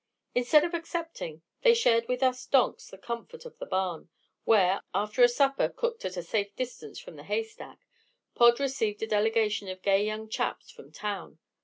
[0.33, 4.09] Instead of accepting, they shared with us donks the comforts of the barn,
[4.45, 7.85] where, after a supper, cooked at a safe distance from the hay stack,
[8.33, 11.37] Pod received a delegation of gay young chaps from town.